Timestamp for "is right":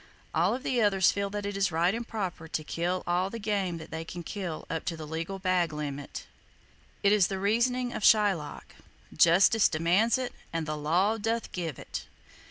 1.55-1.93